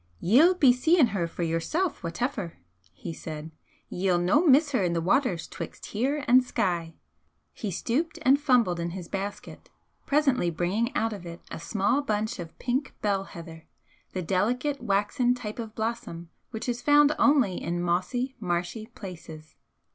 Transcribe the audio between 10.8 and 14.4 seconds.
out of it a small bunch of pink bell heather, the